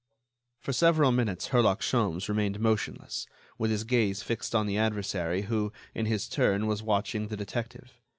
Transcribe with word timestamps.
For 0.61 0.73
several 0.73 1.11
minutes 1.11 1.49
Herlock 1.49 1.81
Sholmes 1.81 2.27
remained 2.27 2.59
motionless, 2.59 3.27
with 3.59 3.69
his 3.69 3.83
gaze 3.83 4.23
fixed 4.23 4.55
on 4.55 4.65
the 4.65 4.79
adversary 4.79 5.43
who, 5.43 5.71
in 5.93 6.07
his 6.07 6.27
turn 6.27 6.65
was 6.65 6.81
watching 6.81 7.27
the 7.27 7.37
detective. 7.37 7.93